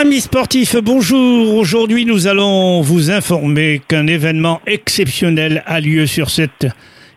[0.00, 1.56] Amis sportifs, bonjour.
[1.56, 6.66] Aujourd'hui, nous allons vous informer qu'un événement exceptionnel a lieu sur cette.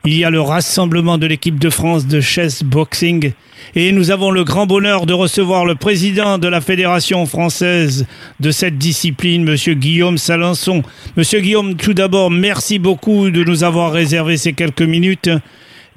[0.03, 3.31] Il y a le rassemblement de l'équipe de France de chess boxing
[3.76, 8.05] et nous avons le grand bonheur de recevoir le président de la Fédération française
[8.41, 10.83] de cette discipline, monsieur Guillaume Salençon.
[11.15, 15.29] Monsieur Guillaume, tout d'abord, merci beaucoup de nous avoir réservé ces quelques minutes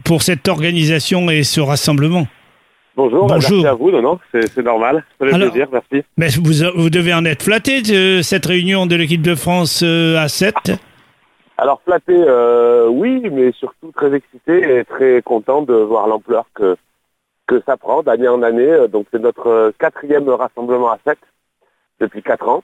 [0.04, 2.28] pour cette organisation et ce rassemblement.
[2.96, 3.50] Bonjour, bah, Bonjour.
[3.50, 6.02] merci à vous, non, non, c'est normal, ça fait Alors- plaisir, merci.
[6.16, 10.16] Mais vous, vous devez en être flatté de cette réunion de l'équipe de France euh,
[10.16, 10.54] à 7.
[11.58, 16.76] Alors flatté, euh, oui, mais surtout très excité et très content de voir l'ampleur que,
[17.46, 18.66] que ça prend d'année en année.
[18.70, 21.18] Euh, Donc c'est notre euh, quatrième rassemblement à 7
[22.00, 22.62] depuis quatre ans.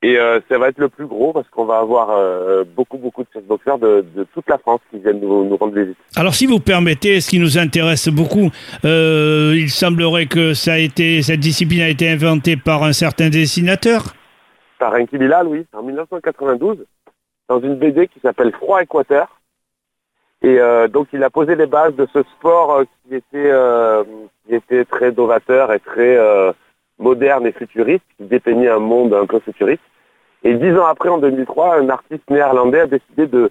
[0.00, 3.24] Et euh, ça va être le plus gros parce qu'on va avoir euh, beaucoup, beaucoup
[3.24, 5.96] de chessboxers de, de toute la France qui viennent nous, nous rendre visite.
[6.14, 8.50] Alors, si vous permettez, ce qui nous intéresse beaucoup,
[8.84, 13.28] euh, il semblerait que ça a été, cette discipline a été inventée par un certain
[13.28, 14.14] dessinateur.
[14.78, 16.86] Par Enki Bilal, oui, en 1992,
[17.48, 19.40] dans une BD qui s'appelle Froid Équateur.
[20.40, 20.60] Et
[20.92, 23.52] donc il a posé les bases de ce sport qui était
[24.46, 26.16] qui était très novateur et très
[26.98, 29.82] moderne et futuriste, qui dépeignait un monde un peu futuriste.
[30.44, 33.50] Et dix ans après, en 2003, un artiste néerlandais a décidé de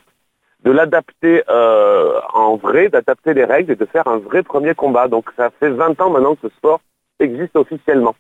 [0.64, 5.08] de l'adapter euh, en vrai, d'adapter les règles et de faire un vrai premier combat.
[5.08, 6.82] Donc ça fait 20 ans maintenant que ce sport
[7.20, 8.16] existe officiellement.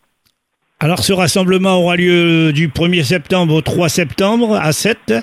[0.79, 5.13] Alors, ce rassemblement aura lieu du 1er septembre au 3 septembre à 7.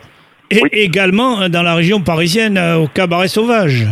[0.50, 0.68] Et Oui.
[0.72, 3.86] également dans la région parisienne, euh, au Cabaret Sauvage.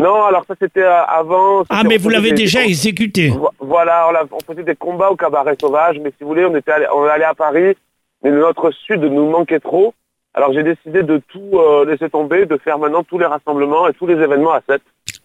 [0.00, 1.64] Non, alors ça c'était euh, avant.
[1.68, 3.28] Ah, mais vous l'avez des- déjà exécuté.
[3.28, 6.44] Vo- Voilà, on, a- on faisait des combats au cabaret sauvage, mais si vous voulez,
[6.44, 7.74] on était allé, on allé à Paris,
[8.22, 9.94] mais notre sud nous manquait trop.
[10.34, 13.92] Alors j'ai décidé de tout euh, laisser tomber, de faire maintenant tous les rassemblements et
[13.94, 14.80] tous les événements à 7.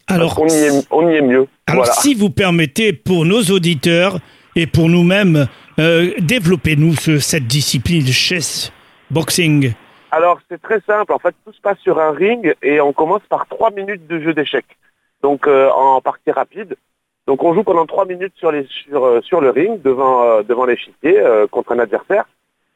[0.08, 1.48] Alors, y est, on y est mieux.
[1.68, 1.94] Alors, voilà.
[1.94, 4.18] si vous permettez, pour nos auditeurs
[4.56, 5.48] et pour nous-mêmes,
[5.80, 8.72] euh, développez-nous ce- cette discipline de chess
[9.12, 9.74] boxing.
[10.12, 13.24] Alors c'est très simple, en fait tout se passe sur un ring et on commence
[13.28, 14.78] par trois minutes de jeu d'échecs.
[15.22, 16.76] Donc euh, en partie rapide.
[17.28, 20.44] Donc on joue pendant trois minutes sur, les, sur, euh, sur le ring devant, euh,
[20.44, 22.26] devant l'échiquier euh, contre un adversaire.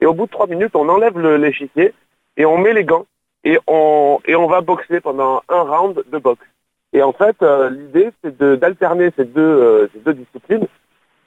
[0.01, 1.93] Et au bout de trois minutes, on enlève l'échiquier
[2.37, 3.05] et on met les gants
[3.43, 6.45] et on, et on va boxer pendant un round de boxe.
[6.93, 10.67] Et en fait, euh, l'idée c'est d'alterner ces deux, euh, ces deux disciplines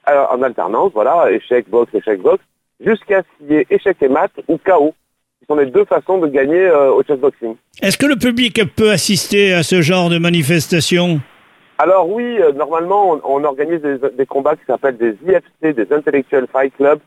[0.04, 2.42] en alternance, voilà, échec, boxe, échec, boxe,
[2.80, 4.94] jusqu'à ce qu'il y ait échec et mat ou KO
[5.52, 7.56] sont les deux façons de gagner euh, au chessboxing.
[7.82, 11.20] Est-ce que le public peut assister à ce genre de manifestation?
[11.78, 15.92] Alors oui, euh, normalement, on, on organise des, des combats qui s'appellent des IFC, des
[15.92, 17.00] Intellectual Fight Club,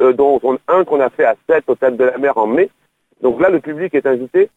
[0.00, 2.70] euh, dont on- un qu'on a fait à 7 au de la Mer en mai.
[3.22, 4.50] Donc là, le public est invité.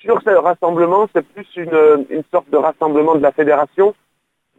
[0.00, 3.94] Sur ce rassemblement, c'est plus une, une sorte de rassemblement de la fédération.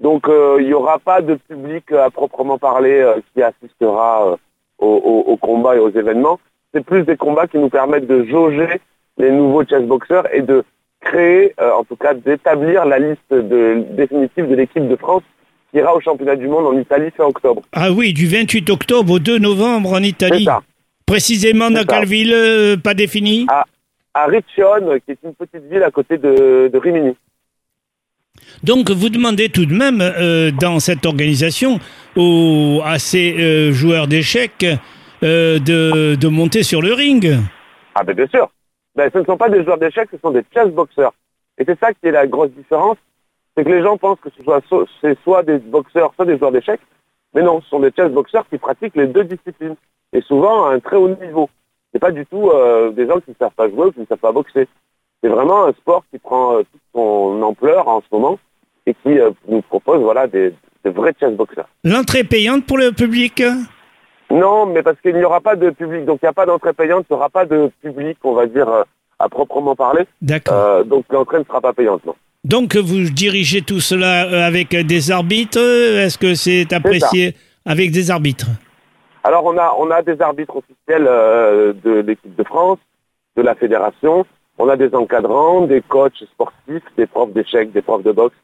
[0.02, 4.38] Donc euh, il n'y aura pas de public à proprement parler euh, qui assistera
[4.82, 6.40] aux combats et aux événements.
[6.74, 8.80] C'est plus des combats qui nous permettent de jauger
[9.18, 10.64] les nouveaux chessboxers et de
[11.02, 15.24] créer, euh, en tout cas d'établir la liste de, définitive de l'équipe de France
[15.72, 17.62] qui ira au championnat du monde en Italie fin octobre.
[17.72, 20.46] Ah oui, du 28 octobre au 2 novembre en Italie.
[20.46, 20.62] ça.
[21.06, 23.48] Précisément dans quelle ville euh, Pas définie
[24.14, 27.16] À Riccione, qui est une petite ville à côté de, de Rimini.
[28.64, 31.80] Donc vous demandez tout de même, euh, dans cette organisation,
[32.16, 34.66] aux, à ces euh, joueurs d'échecs
[35.24, 37.36] euh, de, de monter sur le ring.
[37.96, 38.50] Ah ben bien sûr.
[38.96, 41.14] Ben, ce ne sont pas des joueurs d'échecs, ce sont des chess-boxeurs.
[41.58, 42.98] Et c'est ça qui est la grosse différence,
[43.56, 46.38] c'est que les gens pensent que ce soit so- c'est soit des boxeurs, soit des
[46.38, 46.82] joueurs d'échecs.
[47.34, 49.76] Mais non, ce sont des chess-boxeurs qui pratiquent les deux disciplines.
[50.14, 51.50] Et souvent à un très haut niveau.
[51.94, 54.06] C'est pas du tout euh, des gens qui ne savent pas jouer ou qui ne
[54.06, 54.68] savent pas boxer.
[55.22, 58.40] C'est vraiment un sport qui prend euh, toute son ampleur en ce moment
[58.86, 60.54] et qui euh, nous propose voilà des,
[60.84, 61.68] des vrais chess-boxeurs.
[61.84, 63.44] L'entrée payante pour le public
[64.32, 66.74] Non, mais parce qu'il n'y aura pas de public, donc il n'y a pas d'entrée
[66.74, 68.84] payante, il n'y aura pas de public, on va dire, euh,
[69.18, 70.06] à proprement parler.
[70.22, 70.54] D'accord.
[70.56, 72.16] Euh, donc l'entrée ne sera pas payante, non.
[72.44, 77.36] Donc vous dirigez tout cela euh, avec des arbitres Est-ce que c'est apprécié
[77.66, 78.48] avec des arbitres?
[79.24, 82.80] Alors on a on a des arbitres officiels euh, de l'équipe de France,
[83.36, 84.26] de la fédération,
[84.58, 88.36] on a des encadrants, des coachs sportifs, des profs d'échecs, des profs de boxe.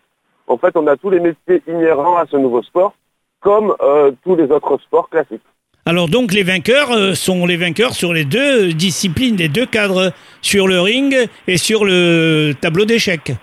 [0.47, 2.93] En fait, on a tous les métiers inhérents à ce nouveau sport,
[3.39, 5.41] comme euh, tous les autres sports classiques.
[5.87, 10.13] Alors donc les vainqueurs euh, sont les vainqueurs sur les deux disciplines, les deux cadres,
[10.41, 11.15] sur le ring
[11.45, 13.33] et sur le tableau d'échecs.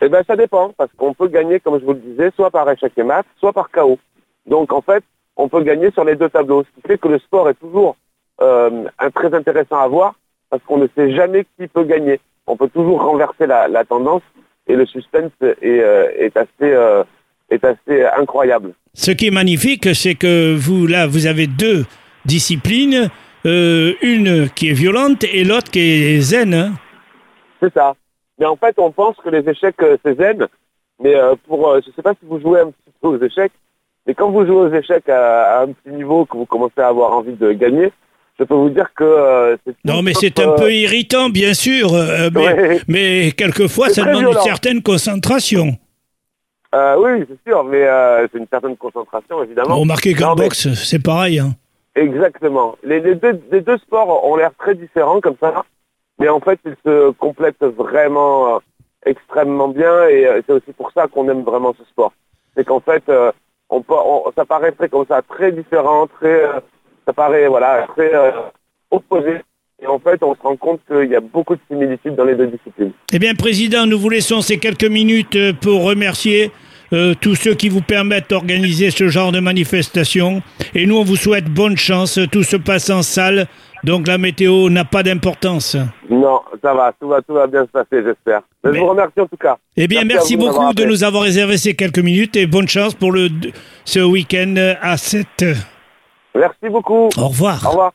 [0.00, 2.70] Eh ben ça dépend, parce qu'on peut gagner, comme je vous le disais, soit par
[2.70, 3.98] échec et mat, soit par KO.
[4.46, 5.02] Donc en fait,
[5.36, 7.96] on peut gagner sur les deux tableaux, ce qui fait que le sport est toujours
[8.40, 10.14] euh, très intéressant à voir,
[10.50, 12.20] parce qu'on ne sait jamais qui peut gagner.
[12.46, 14.22] On peut toujours renverser la, tendance,
[14.68, 16.30] et le suspense est, euh,
[17.50, 18.72] assez incroyable.
[19.00, 21.86] Ce qui est magnifique, c'est que vous, là, vous avez deux,
[22.24, 23.08] disciplines,
[23.46, 26.52] euh, une qui est violente et l'autre qui est zen.
[26.52, 26.72] hein.
[27.62, 27.94] C'est ça.
[28.40, 30.48] Mais en fait, on pense que les échecs, euh, c'est zen.
[31.00, 33.52] Mais euh, pour, je sais pas si vous jouez un petit peu aux échecs,
[34.04, 36.88] mais quand vous jouez aux échecs à, à un petit niveau, que vous commencez à
[36.88, 37.92] avoir envie de gagner,
[38.36, 39.56] je peux vous dire que.
[39.84, 41.92] Non, mais c'est un peu irritant, bien sûr,
[42.34, 42.80] mais, Ouais.
[42.88, 45.76] mais quelquefois ça demande une certaine concentration.
[46.74, 49.76] Euh, oui, c'est sûr, mais euh, c'est une certaine concentration, évidemment.
[49.76, 51.38] Remarquez qu'en mais- boxe, c'est pareil.
[51.38, 51.52] hein.
[51.94, 52.76] Exactement.
[52.84, 55.64] Les, les deux, les deux sports ont l'air très différents comme ça,
[56.18, 58.58] mais en fait, ils se complètent vraiment euh,
[59.06, 62.12] extrêmement bien et euh, c'est aussi pour ça qu'on aime vraiment ce sport.
[62.56, 63.32] C'est qu'en fait, euh,
[63.70, 66.60] on, on- ça paraîtrait comme ça très différent, très, euh,
[67.06, 68.30] ça paraît voilà très euh,
[68.90, 69.38] opposé.
[69.82, 72.34] Et en fait, on se rend compte qu'il y a beaucoup de similitudes dans les
[72.34, 72.92] deux disciplines.
[73.12, 76.50] Eh bien, Président, nous vous laissons ces quelques minutes euh, pour remercier
[76.92, 80.42] euh, tous ceux qui vous permettent d'organiser ce genre de manifestation.
[80.74, 82.18] Et nous, on vous souhaite bonne chance.
[82.32, 83.46] Tout se passe en salle,
[83.84, 85.76] donc la météo n'a pas d'importance.
[86.10, 88.40] Non, ça va, tout va, tout va bien se passer, j'espère.
[88.64, 89.58] Mais- Je vous remercie en tout cas.
[89.76, 92.94] Eh bien, Merci merci, beaucoup de nous avoir réservé ces quelques minutes et bonne chance
[92.94, 93.28] pour le,
[93.84, 95.44] ce week-end à 7.
[96.34, 97.08] Merci beaucoup.
[97.16, 97.64] Au revoir.
[97.64, 97.92] Au revoir.